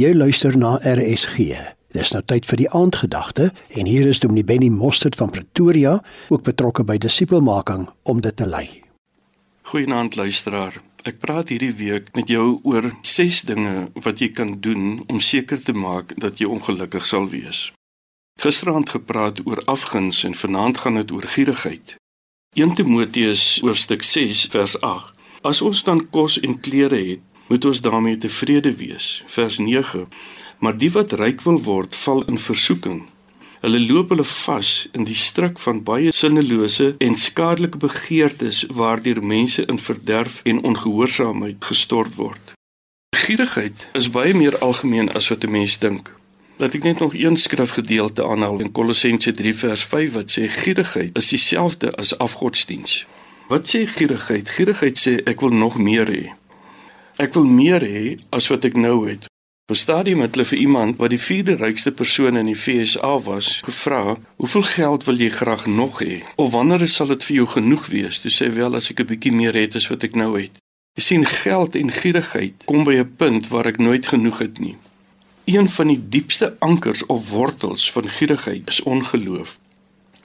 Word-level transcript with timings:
Jy 0.00 0.14
luister 0.16 0.56
na 0.56 0.78
RSG. 0.80 1.58
Dis 1.92 2.12
nou 2.14 2.22
tyd 2.24 2.46
vir 2.48 2.56
die 2.62 2.68
aandgedagte 2.72 3.50
en 3.76 3.88
hier 3.90 4.06
is 4.08 4.22
Dominee 4.22 4.46
Benny 4.48 4.70
Mostert 4.72 5.18
van 5.20 5.28
Pretoria, 5.34 5.98
ook 6.32 6.46
betrokke 6.46 6.86
by 6.88 6.96
disipelmaking 6.96 7.84
om 8.08 8.22
dit 8.24 8.36
te 8.36 8.46
lei. 8.48 8.64
Goeienaand 9.68 10.16
luisteraar. 10.16 10.78
Ek 11.04 11.20
praat 11.20 11.52
hierdie 11.52 11.74
week 11.82 12.08
met 12.16 12.32
jou 12.32 12.62
oor 12.64 12.88
6 13.04 13.42
dinge 13.50 13.90
wat 14.06 14.24
jy 14.24 14.30
kan 14.32 14.56
doen 14.64 15.02
om 15.12 15.20
seker 15.20 15.60
te 15.60 15.76
maak 15.76 16.16
dat 16.16 16.40
jy 16.40 16.48
ongelukkig 16.48 17.04
sal 17.04 17.28
wees. 17.28 17.66
Gisteraand 18.40 18.96
gepraat 18.96 19.44
oor 19.44 19.60
afguns 19.68 20.24
en 20.24 20.38
vanaand 20.38 20.80
gaan 20.80 20.96
dit 21.02 21.12
oor 21.12 21.28
gierigheid. 21.28 21.98
1 22.56 22.78
Timoteus 22.80 23.58
hoofstuk 23.60 24.06
6 24.06 24.48
vers 24.54 24.80
8. 24.80 25.12
As 25.44 25.60
ons 25.60 25.84
dan 25.84 26.06
kos 26.08 26.40
en 26.40 26.56
klere 26.60 26.96
het, 26.96 27.26
moet 27.50 27.64
ons 27.64 27.80
daarmee 27.80 28.16
tevrede 28.16 28.72
wees. 28.78 29.22
Vers 29.26 29.58
9. 29.58 30.06
Maar 30.58 30.76
die 30.78 30.90
wat 30.94 31.12
ryk 31.18 31.42
wil 31.42 31.58
word, 31.66 31.96
val 31.96 32.22
in 32.30 32.38
versoeking. 32.38 33.08
Hulle 33.60 33.80
loop 33.80 34.08
hulle 34.14 34.24
vas 34.24 34.88
in 34.96 35.04
die 35.04 35.18
struik 35.18 35.58
van 35.58 35.82
baie 35.84 36.12
sinnelose 36.14 36.94
en 36.98 37.16
skadelike 37.16 37.80
begeertes 37.82 38.62
waardeur 38.72 39.20
mense 39.24 39.66
in 39.66 39.78
verderf 39.78 40.40
en 40.44 40.62
ongehoorsaamheid 40.62 41.58
gestort 41.72 42.14
word. 42.14 42.54
Gierigheid 43.16 43.88
is 43.92 44.08
baie 44.14 44.34
meer 44.34 44.58
algemeen 44.58 45.12
as 45.12 45.28
wat 45.28 45.44
'n 45.44 45.50
mens 45.50 45.78
dink. 45.78 46.14
Laat 46.56 46.74
ek 46.74 46.82
net 46.82 46.98
nog 46.98 47.14
een 47.14 47.36
skrifgedeelte 47.36 48.24
aanhaal 48.24 48.60
in 48.60 48.72
Kolossense 48.72 49.32
3 49.32 49.54
vers 49.54 49.84
5 49.84 50.12
wat 50.12 50.30
sê 50.38 50.48
gierigheid 50.48 51.16
is 51.16 51.28
dieselfde 51.28 51.94
as 51.96 52.18
afgodsdiens. 52.18 53.06
Wat 53.48 53.68
sê 53.68 53.86
gierigheid? 53.86 54.48
Gierigheid 54.48 54.98
sê 54.98 55.22
ek 55.24 55.40
wil 55.40 55.50
nog 55.50 55.78
meer 55.78 56.06
hê. 56.06 56.39
Ek 57.20 57.34
wil 57.36 57.44
meer 57.44 57.84
hê 57.84 58.16
as 58.32 58.46
wat 58.48 58.64
ek 58.64 58.78
nou 58.80 59.04
het. 59.04 59.26
Op 59.68 59.76
'n 59.76 59.78
stadium 59.78 60.20
het 60.24 60.34
hulle 60.34 60.46
vir 60.48 60.58
iemand 60.58 60.96
wat 60.96 61.10
die 61.10 61.20
vierde 61.20 61.54
rykste 61.54 61.92
persoon 61.92 62.36
in 62.36 62.46
die 62.48 62.56
FSA 62.56 63.18
was, 63.20 63.60
gevra, 63.64 64.16
"Hoeveel 64.36 64.62
geld 64.62 65.04
wil 65.04 65.16
jy 65.16 65.28
graag 65.28 65.66
nog 65.66 66.02
hê? 66.02 66.22
Of 66.36 66.52
wanneer 66.52 66.88
sal 66.88 67.06
dit 67.06 67.24
vir 67.24 67.36
jou 67.36 67.46
genoeg 67.46 67.86
wees?" 67.86 68.20
Toe 68.20 68.30
sê 68.30 68.52
wel 68.54 68.74
as 68.74 68.90
ek 68.90 69.00
'n 69.00 69.06
bietjie 69.06 69.32
meer 69.32 69.54
het 69.54 69.74
as 69.74 69.88
wat 69.88 70.02
ek 70.02 70.14
nou 70.14 70.40
het. 70.40 70.50
Jy 70.94 71.02
sien 71.02 71.26
geld 71.26 71.74
en 71.74 71.92
gierigheid 71.92 72.64
kom 72.64 72.84
by 72.84 72.94
'n 72.94 73.16
punt 73.16 73.48
waar 73.48 73.66
ek 73.66 73.78
nooit 73.78 74.06
genoeg 74.06 74.38
het 74.38 74.58
nie. 74.58 74.76
Een 75.44 75.68
van 75.68 75.86
die 75.86 76.08
diepste 76.08 76.56
ankers 76.58 77.06
of 77.06 77.30
wortels 77.30 77.92
van 77.92 78.08
gierigheid 78.08 78.68
is 78.68 78.82
ongeloof. 78.82 79.58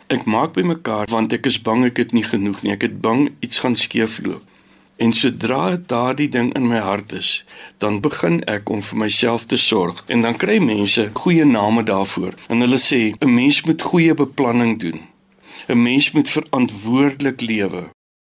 Ek 0.07 0.25
maak 0.25 0.53
by 0.53 0.61
mekaar 0.61 1.07
want 1.09 1.33
ek 1.33 1.45
is 1.45 1.61
bang 1.61 1.85
ek 1.85 1.97
het 1.97 2.11
nie 2.11 2.23
genoeg 2.23 2.61
nie. 2.61 2.71
Ek 2.71 2.81
het 2.81 3.02
bang 3.02 3.31
iets 3.39 3.59
gaan 3.59 3.75
skeefloop. 3.75 4.43
En 4.97 5.13
sodra 5.13 5.77
daardie 5.85 6.29
ding 6.29 6.53
in 6.55 6.67
my 6.67 6.77
hart 6.79 7.11
is, 7.11 7.45
dan 7.83 7.99
begin 7.99 8.38
ek 8.47 8.69
om 8.71 8.79
vir 8.79 8.99
myself 9.02 9.43
te 9.52 9.57
sorg 9.59 9.97
en 10.07 10.21
dan 10.23 10.37
kry 10.39 10.55
mense 10.63 11.09
goeie 11.19 11.43
name 11.45 11.83
daarvoor. 11.83 12.37
En 12.47 12.63
hulle 12.63 12.79
sê 12.79 13.11
'n 13.19 13.33
mens 13.33 13.61
moet 13.67 13.81
goeie 13.81 14.13
beplanning 14.13 14.79
doen. 14.79 15.02
'n 15.67 15.81
Mens 15.83 16.11
moet 16.11 16.29
verantwoordelik 16.29 17.41
lewe. 17.41 17.83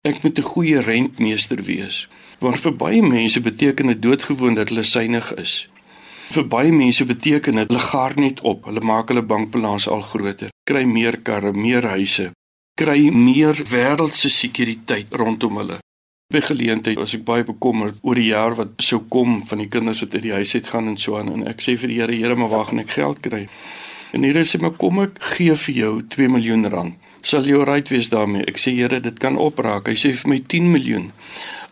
Ek 0.08 0.23
moet 0.23 0.39
'n 0.39 0.50
goeie 0.53 0.80
rentmeester 0.80 1.64
wees. 1.64 2.08
Want 2.39 2.61
vir 2.61 2.75
baie 2.75 3.02
mense 3.02 3.39
beteken 3.42 3.88
dit 3.88 4.02
doodgewoon 4.02 4.53
dat 4.53 4.70
hulle 4.70 4.83
synig 4.83 5.33
is. 5.36 5.70
Vir 6.30 6.48
baie 6.48 6.72
mense 6.72 7.03
beteken 7.05 7.55
dit 7.55 7.67
hulle 7.67 7.80
gaar 7.80 8.14
net 8.16 8.42
op. 8.42 8.66
Hulle 8.66 8.80
maak 8.80 9.08
hulle 9.08 9.22
bankbalans 9.22 9.88
al 9.88 10.02
groter, 10.02 10.50
kry 10.64 10.83
meer 10.83 11.22
karre, 11.22 11.52
meer 11.52 11.88
huise, 11.88 12.31
kry 12.75 13.09
meer 13.11 13.55
wêreldse 13.70 14.30
sekuriteit 14.30 15.08
rondom 15.11 15.58
hulle 15.58 15.77
by 16.34 16.42
geleentheid 16.42 16.98
was 16.98 17.14
ek 17.14 17.26
baie 17.28 17.46
bekommerd 17.46 18.00
oor 18.02 18.18
die 18.18 18.32
jaar 18.32 18.56
wat 18.58 18.74
sou 18.82 19.04
kom 19.14 19.42
van 19.50 19.62
die 19.62 19.70
kinders 19.70 20.02
wat 20.02 20.16
uit 20.18 20.26
die 20.26 20.34
huis 20.34 20.56
uit 20.58 20.70
gaan 20.72 20.90
en 20.90 20.98
so 20.98 21.18
aan 21.20 21.30
en 21.30 21.48
ek 21.50 21.62
sê 21.62 21.76
vir 21.78 21.92
die 21.92 22.00
Here 22.02 22.16
Here 22.18 22.38
maar 22.40 22.50
wag 22.54 22.72
en 22.74 22.82
ek 22.82 22.96
geld 22.98 23.22
kry. 23.26 23.44
En 24.14 24.26
hier 24.26 24.40
sê 24.46 24.62
maar 24.62 24.74
kom 24.82 25.02
ek 25.04 25.20
gee 25.36 25.54
vir 25.66 25.76
jou 25.78 25.94
2 26.16 26.30
miljoen 26.34 26.66
rand. 26.74 26.98
Sal 27.24 27.46
jy 27.48 27.60
reg 27.64 27.92
wees 27.94 28.10
daarmee? 28.12 28.48
Ek 28.50 28.58
sê 28.62 28.74
Here 28.74 29.00
dit 29.00 29.20
kan 29.22 29.38
opraak. 29.38 29.88
Hy 29.88 29.95
sê 30.00 30.14
vir 30.17 30.32
my 30.33 30.39
10 30.42 30.72
miljoen. 30.73 31.12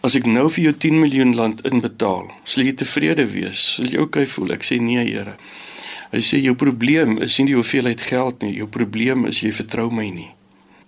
As 0.05 0.15
ek 0.17 0.29
nou 0.29 0.47
vir 0.49 0.69
jou 0.69 0.75
10 0.87 1.01
miljoen 1.01 1.33
rand 1.37 1.61
inbetaal, 1.67 2.29
sal 2.45 2.65
jy 2.65 2.73
tevrede 2.77 3.25
wees? 3.33 3.65
Sal 3.77 3.89
jy 3.89 4.01
oukei 4.01 4.25
voel? 4.29 4.55
Ek 4.57 4.65
sê 4.65 4.79
nee 4.81 5.03
Here. 5.05 5.35
Hy 6.11 6.21
sê 6.25 6.41
jou 6.41 6.53
probleem 6.59 7.17
is 7.23 7.37
nie 7.39 7.51
die 7.51 7.57
hoeveelheid 7.57 8.01
geld 8.03 8.41
nie, 8.45 8.55
jou 8.59 8.67
probleem 8.69 9.25
is 9.29 9.41
jy 9.45 9.53
vertrou 9.55 9.89
my 9.93 10.09
nie. 10.11 10.31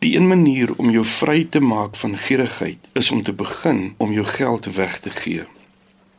Die 0.04 0.16
een 0.16 0.28
manier 0.28 0.74
om 0.76 0.90
jou 0.92 1.06
vry 1.08 1.46
te 1.50 1.60
maak 1.64 1.96
van 1.96 2.18
gierigheid 2.18 2.90
is 3.00 3.12
om 3.12 3.22
te 3.24 3.34
begin 3.34 3.94
om 3.98 4.12
jou 4.12 4.26
geld 4.26 4.66
weg 4.76 4.98
te 5.00 5.12
gee. 5.16 5.46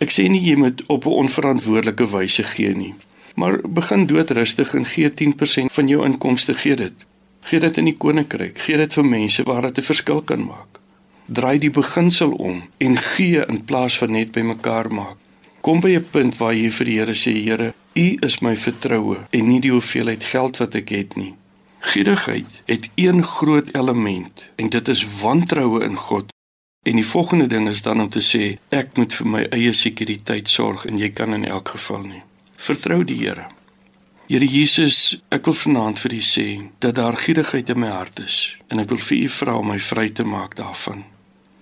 Ek 0.00 0.14
sê 0.14 0.24
nie 0.32 0.40
jy 0.40 0.54
moet 0.56 0.80
op 0.86 1.04
'n 1.04 1.18
onverantwoordelike 1.24 2.06
wyse 2.08 2.42
gee 2.42 2.72
nie, 2.74 2.94
maar 3.36 3.60
begin 3.68 4.06
doodrustig 4.06 4.74
en 4.74 4.86
gee 4.86 5.10
10% 5.10 5.72
van 5.72 5.88
jou 5.88 6.04
inkomste 6.04 6.54
gee 6.54 6.76
dit. 6.76 6.92
Gee 7.40 7.60
dit 7.60 7.76
in 7.76 7.84
die 7.84 7.96
koninkryk, 7.96 8.58
gee 8.58 8.76
dit 8.76 8.92
vir 8.92 9.04
mense 9.04 9.42
waar 9.42 9.62
dit 9.62 9.78
'n 9.78 9.88
verskil 9.92 10.22
kan 10.22 10.44
maak. 10.44 10.80
Draai 11.26 11.58
die 11.58 11.70
beginsel 11.70 12.30
om 12.30 12.62
en 12.78 12.96
gee 12.96 13.46
in 13.46 13.64
plaas 13.64 13.98
van 13.98 14.10
net 14.10 14.32
bymekaar 14.32 14.92
maak. 14.92 15.16
Kom 15.60 15.80
by 15.80 15.96
'n 15.96 16.06
punt 16.10 16.36
waar 16.36 16.54
jy 16.54 16.70
vir 16.70 16.86
die 16.86 16.98
Here 16.98 17.14
sê, 17.14 17.32
Here, 17.44 17.74
U 17.96 18.16
is 18.20 18.40
my 18.40 18.56
vertroue 18.56 19.26
en 19.30 19.48
nie 19.48 19.60
die 19.60 19.70
hoeveelheid 19.70 20.24
geld 20.24 20.56
wat 20.56 20.74
ek 20.74 20.88
het 20.88 21.16
nie. 21.16 21.34
Gierigheid 21.84 22.62
het 22.64 22.88
een 22.94 23.22
groot 23.22 23.74
element 23.74 24.48
en 24.56 24.68
dit 24.68 24.88
is 24.88 25.06
wantroue 25.20 25.84
in 25.84 25.96
God. 25.96 26.32
En 26.82 26.96
die 26.96 27.06
volgende 27.06 27.46
ding 27.46 27.68
is 27.68 27.82
dan 27.82 28.00
om 28.00 28.08
te 28.08 28.22
sê 28.24 28.56
ek 28.68 28.96
moet 28.96 29.12
vir 29.12 29.28
my 29.28 29.42
eie 29.52 29.72
sekuriteit 29.76 30.48
sorg 30.48 30.86
en 30.88 30.96
jy 30.98 31.10
kan 31.12 31.36
in 31.36 31.44
elk 31.44 31.74
geval 31.76 32.06
nie. 32.06 32.22
Vertrou 32.56 33.02
die 33.04 33.18
Here. 33.20 33.44
Here 34.28 34.48
Jesus, 34.48 35.18
ek 35.28 35.44
wil 35.44 35.56
vanaand 35.60 36.00
vir 36.00 36.14
U 36.16 36.20
sê 36.24 36.46
dat 36.80 36.96
daar 36.96 37.18
gierigheid 37.20 37.68
in 37.74 37.82
my 37.84 37.90
hart 37.92 38.22
is 38.24 38.38
en 38.72 38.80
ek 38.80 38.88
wil 38.94 39.02
vir 39.04 39.18
U 39.26 39.28
vra 39.36 39.56
om 39.60 39.68
my 39.74 39.80
vry 39.88 40.06
te 40.08 40.24
maak 40.24 40.56
daarvan. 40.60 41.04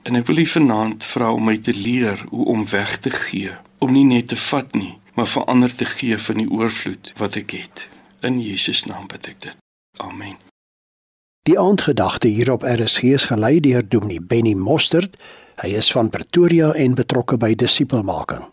En 0.07 0.19
ek 0.21 0.29
wil 0.31 0.45
U 0.45 0.47
vanaand 0.55 1.07
vra 1.07 1.33
om 1.35 1.51
my 1.51 1.57
te 1.59 1.75
leer 1.75 2.23
hoe 2.31 2.47
om 2.55 2.63
weg 2.71 2.95
te 3.03 3.11
gee, 3.11 3.51
om 3.83 3.91
nie 3.91 4.07
net 4.07 4.31
te 4.31 4.39
vat 4.39 4.71
nie, 4.79 4.95
maar 5.19 5.31
verander 5.35 5.75
te 5.75 5.91
gee 5.99 6.19
van 6.29 6.45
die 6.45 6.51
oorvloed 6.51 7.13
wat 7.19 7.43
ek 7.43 7.59
het. 7.59 7.89
In 8.23 8.39
Jesus 8.39 8.87
naam 8.87 9.11
bid 9.11 9.35
ek 9.35 9.43
dit. 9.49 9.62
Amen. 9.99 10.37
Die 11.43 11.59
aandgedagte 11.59 12.29
hier 12.29 12.53
op 12.53 12.63
RSG 12.63 13.03
is 13.03 13.25
gelei 13.25 13.61
deur 13.61 13.83
Dominee 13.83 14.23
Benny 14.23 14.55
Mostert. 14.55 15.17
Hy 15.59 15.75
is 15.75 15.91
van 15.93 16.11
Pretoria 16.11 16.73
en 16.73 16.95
betrokke 16.95 17.37
by 17.37 17.55
disipelmaking. 17.59 18.52